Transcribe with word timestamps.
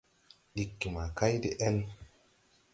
Ɗiggi 0.55 0.87
ma 0.95 1.03
kay 1.17 1.33
de-ɛl. 1.43 1.77